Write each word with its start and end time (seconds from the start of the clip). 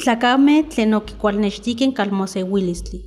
Tlacame 0.00 0.62
tlen 0.62 0.94
oquicualnextiquen 0.94 1.92
calmoseuilistli. 1.92 3.00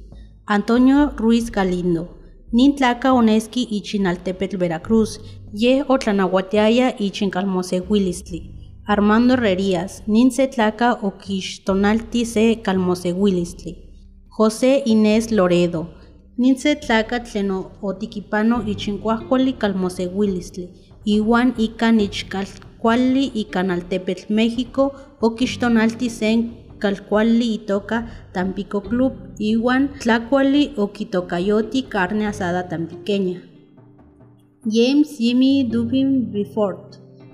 Antonio 0.45 1.09
Ruiz 1.17 1.49
Galindo. 1.51 2.03
Nin 2.51 2.75
tlaca 2.75 3.13
oneski 3.13 3.67
ichin 3.71 4.05
altepetl 4.05 4.57
Veracruz, 4.59 5.19
ye 5.53 5.83
otlanahuatiaya 5.87 6.93
ichin 6.99 7.31
calmoseuilistli. 7.31 8.39
Armando 8.85 9.33
Herrerías, 9.33 10.03
nin 10.05 10.29
se 10.31 10.47
tlaca 10.47 10.93
oquixtonalti 10.93 12.25
se 12.25 12.61
calmoseuilistli. 12.61 13.75
José 14.29 14.83
Inés 14.85 15.31
Loredo, 15.31 15.87
nin 16.37 16.57
se 16.57 16.75
tlaca 16.75 17.23
tlen 17.23 17.49
otiquipano 17.81 18.63
ichin 18.67 18.99
cuahcuali 18.99 19.53
calmoseuilistli. 19.53 20.69
Iwan 21.05 21.55
ikan 21.57 21.99
ichcalcuali 21.99 23.31
ikan 23.33 23.71
altepetl 23.71 24.31
México 24.33 24.91
oquixtonalti 25.21 26.09
sen 26.09 26.62
calcuali 26.83 27.47
itoka 27.57 27.97
Tampico 28.35 28.79
Club 28.89 29.13
iwan 29.51 29.83
tlacuali 30.01 30.63
okitokayoti 30.83 31.79
carne 31.93 32.25
asada 32.31 32.61
tampiqueña. 32.71 33.37
James 34.75 35.09
Jimmy 35.19 35.53
Dubin 35.71 36.09
Bifort 36.31 36.87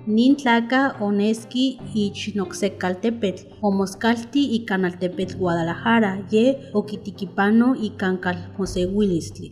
nin 0.06 0.32
tlaca 0.40 0.80
oneski 1.06 1.64
ichnocseccaltepetl 2.04 3.42
omoscalti 3.68 4.42
ikan 4.58 4.84
altepetl 4.88 5.36
Guadalajara 5.40 6.12
ye 6.32 6.44
okitiquipano 6.78 7.68
ikan 7.88 8.14
calmoseuilistli. 8.24 9.50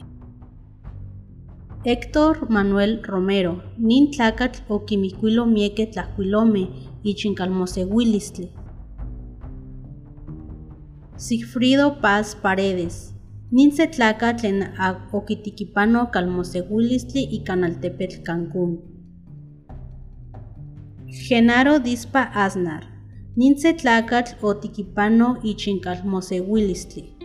Héctor 1.85 2.35
Manuel 2.55 2.93
Romero, 3.11 3.55
nin 3.79 4.11
tlacatl 4.11 4.61
okimicuilo 4.69 5.43
mieke 5.47 5.85
tlajcuilome 5.93 6.65
ichin 7.05 7.35
calmoseuilistli. 7.39 8.47
Sigfrido 11.19 12.01
Paz 12.01 12.37
Paredes. 12.37 13.13
Ninse 13.51 13.89
tlaca 13.89 14.37
tlen 14.37 14.73
okitiquipano 15.11 16.13
calmoseuilistli 16.13 17.27
y 17.33 17.43
canaltepetl 17.43 18.23
Cancún. 18.23 18.83
Genaro 21.09 21.81
Dispa 21.81 22.23
Asnar. 22.23 22.85
Ninse 23.35 23.75
tlacatl 23.75 24.37
otiquipano 24.43 25.41
ichin 25.43 25.81
calmoseuilistli. 25.81 27.17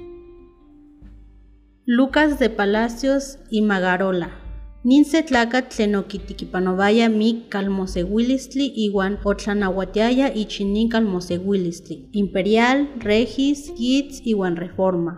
Lucas 1.85 2.39
de 2.39 2.49
Palacios 2.49 3.37
y 3.51 3.61
Magarola. 3.61 4.42
Ninse 4.85 5.23
tlacatl 5.23 5.69
tlen 5.73 5.95
okitiquipanovaya 5.95 7.05
mi 7.09 7.29
calmoseuilistli 7.49 8.65
iwan 8.85 9.13
otlanahuatiaya 9.23 10.27
ichin 10.35 10.89
calmoseuilistli. 10.89 12.09
Imperial, 12.11 12.87
Regis, 12.99 13.71
Kitz 13.77 14.19
iwan 14.25 14.57
Reforma. 14.57 15.13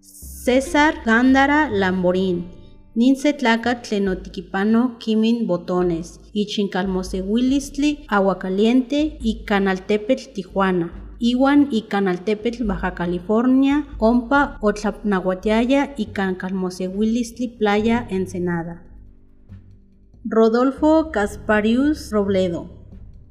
César 0.00 0.94
Gándara 1.04 1.70
Lamborín. 1.70 2.38
Ninse 2.96 3.32
tlacatl 3.32 3.82
tlen 3.88 4.08
otiquipano 4.08 4.98
Kimin 4.98 5.46
Botones. 5.46 6.20
Ichin 6.32 6.68
calmoseuilistli 6.68 8.06
Aguacaliente 8.08 9.18
y 9.20 9.44
Canaltepetl 9.44 10.32
Tijuana. 10.34 11.14
Iwan 11.20 11.68
y 11.70 11.82
Canaltepetl 11.82 12.64
Baja 12.64 12.96
California, 12.96 13.86
Ompa 13.98 14.58
Otlapnahuatiaya 14.60 15.94
y 15.96 16.06
Calmoseuilistli 16.06 17.56
Playa 17.56 18.04
Ensenada. 18.10 18.82
Rodolfo 20.28 21.12
Casparius 21.12 22.10
Robledo. 22.10 22.68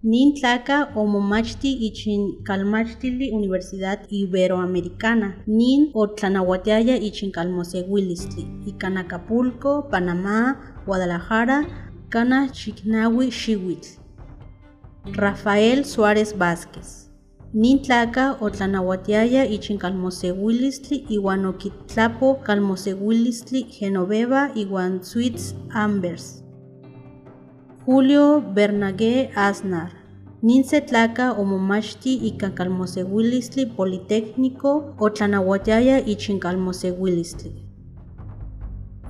Nin 0.03 0.33
tlaca 0.33 0.93
omomachti 0.95 1.73
ichin 1.87 2.43
calmachtili 2.45 3.31
Universidad 3.31 3.99
Iberoamericana. 4.09 5.33
Nin 5.45 5.91
otlanahuatiaya 5.93 6.95
ichin 6.95 7.31
calmoseuilistli. 7.31 8.47
Ican 8.67 8.97
Acapulco, 8.97 9.89
Panamá, 9.91 10.55
Guadalajara, 10.85 11.65
Cana 12.09 12.47
Chicnahui 12.47 13.29
Xihuitl. 13.29 13.99
Rafael 15.17 15.83
Suárez 15.83 16.33
Vázquez. 16.37 17.09
Nin 17.53 17.81
tlaca 17.81 18.37
otlanahuatiaya 18.39 19.45
ichin 19.45 19.77
calmoseuilistli 19.77 21.05
iwan 21.09 21.45
okitlapo 21.45 22.35
calmoseuilistli 22.35 23.63
Genoveva 23.63 24.51
iwan 24.55 25.03
Sweets 25.03 25.55
Ambers. 25.73 26.44
Julio 27.85 28.41
Bernagué 28.41 29.29
Asnar. 29.35 29.91
Ninse 30.41 30.81
tlaca 30.81 31.25
omomachti 31.41 32.13
ikan 32.29 32.53
calmoseuilistli 32.57 33.65
Politécnico 33.77 34.71
otlanahuatiaya 34.99 35.97
ichin 36.13 36.39
calmoseuilistli. 36.39 37.51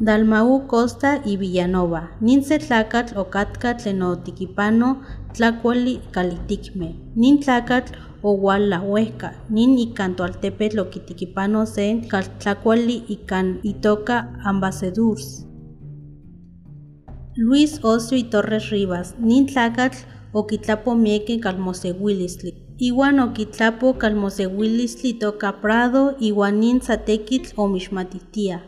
Dalmau 0.02 0.68
Costa 0.68 1.22
y 1.26 1.38
Villanova. 1.38 2.02
Ninse 2.20 2.60
tlacatl 2.60 3.18
ocatka 3.18 3.78
tlen 3.78 4.02
otiquipano 4.02 4.90
tlacuali 5.34 6.02
caliticme. 6.12 6.90
Nin 7.16 7.40
tlacatl 7.40 7.94
oualahuehca. 8.24 9.30
Nin 9.50 9.78
ikan 9.86 10.16
toaltepetl 10.16 10.80
okitiquipano 10.80 11.66
sen 11.66 12.10
caltlacuali 12.10 13.04
ikan 13.08 13.60
itoka 13.64 14.18
Ambassadors. 14.44 15.46
Luis 17.38 17.82
Ostro 17.84 18.16
y 18.16 18.24
Torres 18.24 18.70
Rivas, 18.70 19.16
nin 19.20 19.46
tlacatl 19.46 19.98
okitlapo 20.32 20.96
mieke 20.96 21.42
calmoseuilistli. 21.42 22.54
Iwan 22.78 23.20
okitlapo 23.20 23.98
calmoseuilistli 23.98 25.20
toka 25.20 25.60
Prado 25.60 26.16
iwan 26.22 26.62
nin 26.62 26.80
satekitl 26.82 27.52
omixmatitia. 27.58 28.64